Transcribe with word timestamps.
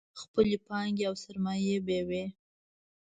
خپلې 0.21 0.55
پانګې 0.67 1.03
او 1.09 1.15
سرمایې 1.23 1.77
به 1.85 1.93
یې 1.97 2.01
وې. 2.09 2.25